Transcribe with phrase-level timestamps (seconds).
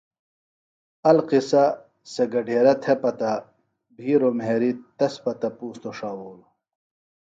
[1.09, 1.63] القصہ
[2.11, 3.31] سےۡ گھڈیرہ تھےۡ پتہ
[3.95, 6.49] بھیروۡ مھیریۡ تس پتہ پُوستوۡ ݜاوولوۡ